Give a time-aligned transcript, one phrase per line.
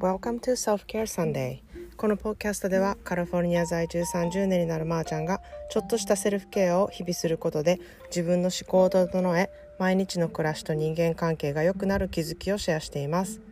[0.00, 1.58] Welcome to Self Care Sunday.
[1.98, 7.78] このポッキャストではカリフォルニア在住30年になるまーちゃんがちょっとしたセルフケアを日々することで
[8.08, 13.42] 自分の思考を整え毎日の暮らしと人間関係が良くなる気づきをシェアしています。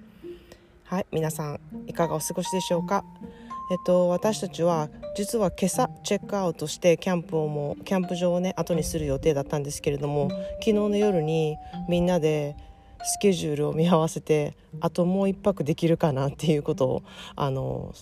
[0.85, 3.05] はい皆さんいかがお過ごしでしょうか？
[3.71, 10.31] えっと、私たちは実は今朝チェックアウトしてキャンプをもうキャンプ場をね後にする予定だったんですけれども
[10.61, 11.59] 昨日の夜に
[11.91, 12.57] みんなで
[13.05, 17.03] スケジュールを見合わせてあともう一泊できるかなっていうことを
[17.37, 17.95] あの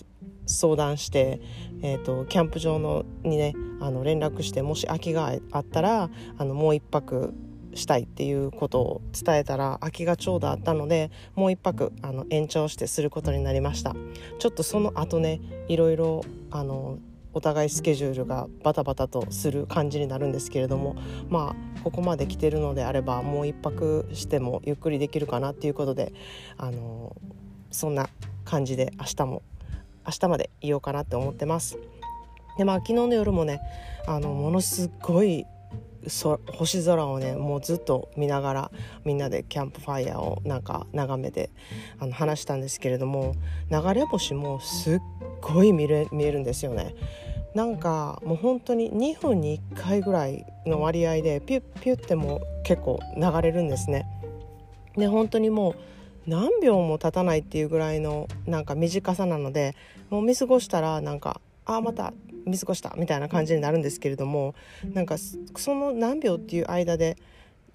[0.45, 1.41] 相談して、
[1.81, 7.33] えーと、キャンプ場のにねあの連絡してもし空きがあったらあのもう一泊
[7.75, 13.95] したいっていうことを伝えたら空きがちょうどあったのでもう一泊あの延長してすることになりました。
[14.39, 16.97] ちょっとその後ねいろいろあの
[17.37, 20.95] お互いスケジュールがバタバタとする感じになるんですけれども
[21.29, 26.13] まあここまで来てるのであればもう1泊してもゆっくりできるかなっていうことで
[26.57, 27.15] あの
[27.69, 28.09] そんな
[28.43, 29.43] 感じで明日も
[30.03, 31.77] 明日までいようかなって思ってます。
[32.57, 33.61] でまあ昨日の夜もね
[34.07, 35.45] あのものすごい
[36.07, 38.71] 星空をねもうずっと見ながら
[39.03, 41.49] みんなでキャンプファイヤーをなんか眺めて
[41.99, 43.35] あの話したんですけれども
[43.71, 44.99] 流れ星もすっ
[45.41, 46.95] ごい見れ見えるんですよね。
[47.53, 54.05] なんかもう本当に2分に1回ぐらいの割合でピュッピュッても結構流れるんですね。
[54.95, 55.75] で本当にもう
[56.27, 59.75] 何秒も経たないっていうぐらいのなんか短さなので
[60.09, 62.13] もう見過ごしたらなんかあまた
[62.45, 64.55] 見過ごしたみたいな感じになるんですけれども
[64.93, 67.17] なんかその何秒っていう間で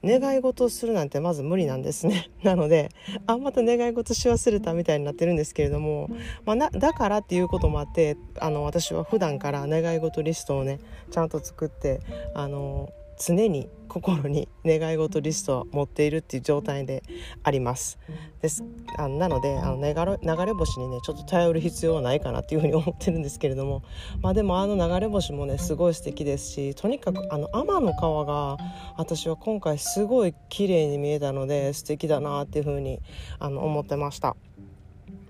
[0.05, 2.29] 願い事をするなんてまず無理なんですね。
[2.43, 2.89] なので
[3.27, 6.11] あまた願い事し忘れたみたいになってるんですけれども、
[6.45, 12.01] まあ、なだからっていうこともあってあの私は普段から願い事リストをねちゃんと作って
[12.35, 12.93] あの
[13.25, 17.05] 常に心に願い事リストを持っているっていう状態で
[17.45, 17.99] あります
[18.41, 18.65] です
[18.99, 23.85] あのなのであの流れ星にねちょっと頼る必要はないかなっていうふうに思ってるんですけれども
[24.23, 28.57] まあでもあの流れ星もねすごい素敵ですしとにかくあの天の川が
[28.97, 33.01] 私は今回すごい綺麗に見えたので素敵だなっていうふうに
[33.39, 34.37] あの思ってました。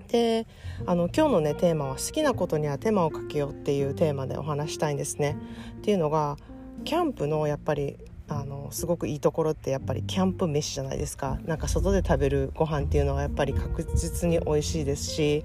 [0.08, 0.46] で
[0.84, 5.36] あの今日のねテーマは「好きなことには手間をかけよう」っていうテーマでお話したいんですね。
[5.78, 6.36] っていうのが
[6.84, 7.96] キャンプのやっぱり
[8.28, 11.38] あのすごくいいところってやっぱりキャンプ飯じゃないですか。
[11.44, 15.44] なんか外で食べるご飯っていうのはやっぱり確実に美味しいですし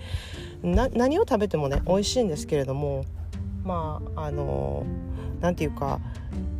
[0.63, 3.05] 何を食べてもね美味しいんですけれども
[3.63, 4.85] まああの
[5.41, 5.99] 何て言うか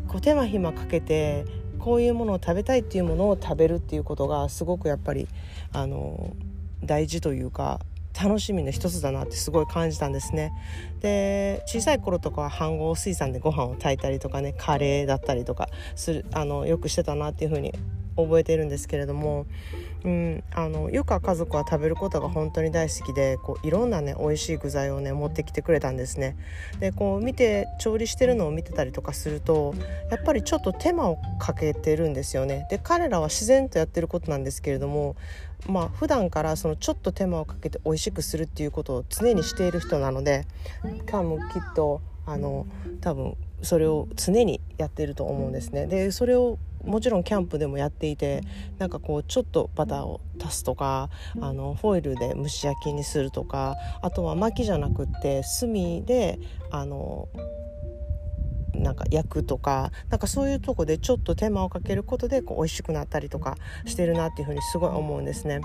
[0.08, 1.46] こう手間暇かけて
[1.80, 5.28] こういうものを食べたいっていうものを食べるっていうことがすごくやっぱり
[5.72, 6.36] あの
[6.84, 7.80] 大事というか
[8.22, 10.52] 楽しみの一つだなってすごい感じたんですね。
[11.02, 17.74] で小さい頃とかは飯合水産でご飯を炊いたりとかねカレーだったりとかするあのよくしてたなっていうふうに
[18.16, 19.46] 覚えてるんですけれども、
[20.08, 26.38] うん、あのゆか家族は食べることが本当に大好きでこういろんなね美味しい具材をね持ってきてくれたんですね。
[26.80, 29.76] でこう見て調理してるのを見てたりとかすると
[30.10, 32.68] やっぱりちょっと手間をかけてるんですよね。
[32.70, 35.18] で彼らは自然とやってることなんですけれども
[35.68, 40.46] まあ普段からそのちょっと手間をかけて美味しくするっていうことを常にしている人なので
[41.08, 42.66] 多分きっとあの
[43.02, 45.88] 多分それを常にやってると思うんですね。
[45.88, 48.42] でそれをもちろんキャンプでもやっていて
[48.78, 51.10] なんかこうちょっとバターを足すとか
[51.42, 55.74] あのフォイルで蒸し焼きにするとかあとは薪じゃなくって炭
[56.06, 56.40] で
[56.72, 57.28] あの
[58.74, 65.62] なんか焼くとかなんかそういうとこでちょっと手間をかけることでこう美味しくなったりとかしてるなっていうふうにすごい思うんですね。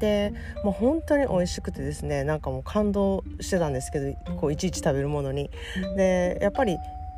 [0.00, 0.32] で
[0.64, 5.50] もう本当に美味しくてですねなんかもう感動してたんですけどこういちいち食べるものに。
[5.96, 6.76] でやっぱり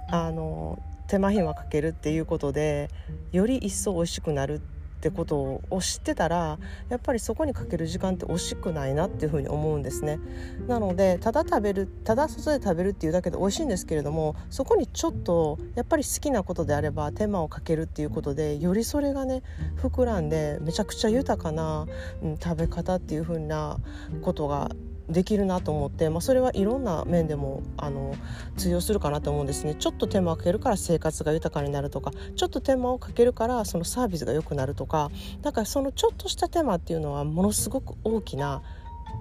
[0.09, 2.89] あの手間暇かけるっていうことで
[3.33, 6.59] より一層美味しくなるってってことを知ってたら
[6.91, 10.21] やっぱりそこにかける時間って惜しくないなっていうふに思うんですね。
[10.69, 19.43] なのでただ食べるただ外で食べるっていうだけで美味しいんですけれどもそこにちょっとやっぱり好きなことであれば手間をかけるっていうことでよりそれがね
[19.83, 21.87] 膨らんでめちゃくちゃ豊かな、
[22.23, 23.79] うん、食べ方っていうふうな
[24.21, 24.71] ことが
[25.11, 28.15] できるなと思って、まあ、それはいろんな面でもあの
[28.57, 35.11] 通用するかなと思うんですねちょっと手間をかけるから生活が豊かになるとかちょっと手間をかけるからそのサービスが良くなるとか
[35.43, 38.63] だからそのちょっとした手間っていうのはものすごく大きな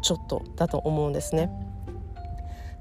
[0.01, 1.50] ちょっとだと思うんですね。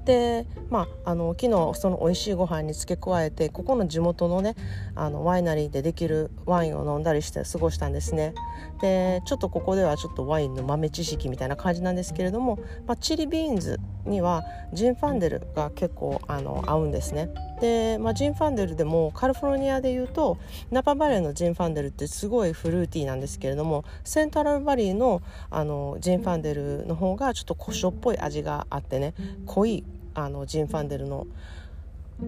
[0.09, 4.55] でまああの昨日その美味しいご飯に付け加えてここの地元のね
[4.95, 8.33] あのワイナリーでできるワインを飲んだりして過ごしたんですね。
[8.81, 12.57] でちょっとここではちょっとワインの豆知識みたいな感じなんですけれども、
[12.87, 17.29] まあ、チリビーンズにはジンファンデルが結構あの合うんですね。
[17.61, 20.39] で、まあ、ジンファンデルでもカリフォルニアでいうと
[20.71, 25.21] ナパバレーのジンファンデルってすごいフルーティーなんですけれどもセントラルバリーの
[25.51, 29.13] あのジンファンデルの方がちょっと胡椒っぽい味があってね
[29.45, 29.83] 濃い
[30.13, 31.27] あのジンファンデルの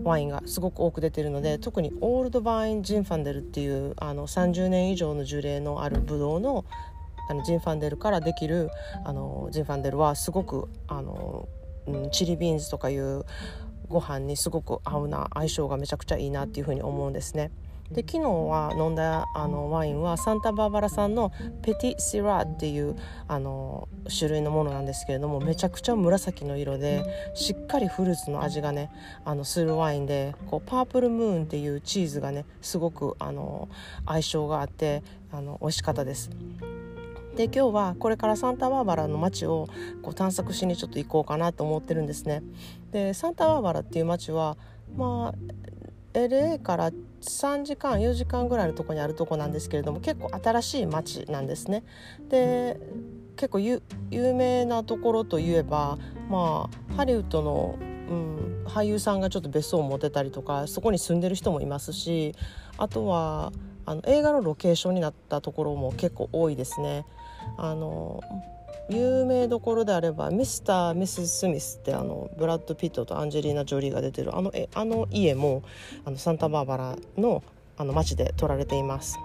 [0.04, 6.66] ワインがすごく多く出てるので特にオールドバインジンファンデルっていうあの30年以上の樹齢のあるブドウの
[7.30, 8.70] あのジンファンデルからできる
[9.06, 11.48] あのジンファンデルはすごくあの、
[11.88, 13.24] うん、チリビーンズとかいう
[13.88, 17.52] ご飯にすごく合うな相性がめちゃくちゃいいなっていうふうに思うんですね。
[17.94, 22.96] で昨日は飲んだあのワインはサンタバーバラさんのペティ・シラーっていう
[23.28, 27.04] あの種類のものなんですけれどもめちゃくちゃ紫の色で
[27.34, 28.92] しっかりフルーツの味がね
[29.26, 33.68] あのするワインでこうパープルムーンっていうチーズがねすごくあの
[34.06, 36.30] 相性があってあの美味しかったです。
[37.36, 39.70] で今日はこれからサンタバーバラの街を
[40.02, 42.44] こう探索しにちょっと行こうかなと思ってるんですね。
[42.92, 44.58] でサンタバーバラっていう街は
[44.96, 45.36] まあ
[46.14, 46.92] LA から
[47.22, 51.84] 3時間4時間ぐらいのとこにあるとこなんですけれども結構新しい街なんですね。
[52.30, 52.80] で
[53.38, 53.82] 結構有
[54.12, 55.98] 名なところといえば
[56.30, 62.36] まあハリウッドの、うん、俳優さんがちょっと別荘を持てたりとかそこに住んでる人もいますし
[62.78, 63.52] あとは
[63.86, 67.06] あの映画のロケーションになったところも結構多いですね。
[67.58, 68.22] あの
[68.92, 75.64] 有名どころであればミスター・ミス・スミスってあのブラッド・ピットとアンジェリーナ・ジョリーが出てるあのえあの家も
[76.06, 77.44] あのサンタバーバラの
[77.78, 79.18] あの町で撮られています。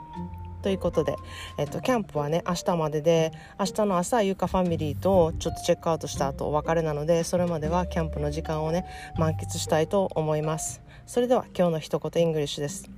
[0.63, 1.15] ということで、
[1.59, 8.85] えっと、キャンプはね明日までで明日の朝ゆかファミリーとちょっとチェックアウトした後お別れなのでそれまではキャンプの時間をね
[9.17, 10.81] 満喫したいと思います。
[11.07, 12.91] それでは今日の一言イングリッシュです。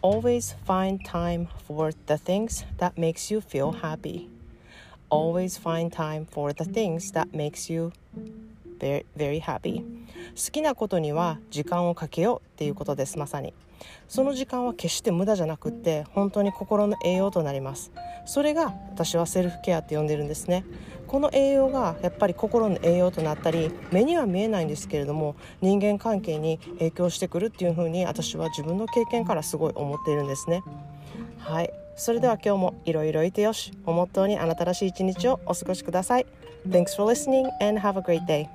[0.00, 4.33] Always find time for the things that makes you feel happy.
[5.14, 7.92] Always find time for the things that makes you
[8.78, 9.82] very, very happy.
[10.34, 13.54] 好きなことには時間をかけようっていうことですまさに。
[14.08, 17.92] その時間は決して無駄じゃなくって本当に心の栄養となります。
[18.24, 20.64] それが私はセルフケアって呼んでるんですね。
[21.06, 30.62] この栄養がやっぱり心の栄養となったり目には見えないんですけれども人間関係に影響してくるっていうふうに私は自分の経験からすごい思っているんですね。
[31.38, 31.83] はい。
[31.96, 33.72] それでは今日もいろいろいてよし。
[33.86, 36.26] をモットーにあなたらしい一日をお過ごしください。
[36.68, 38.48] Thanks for listening and have a great day.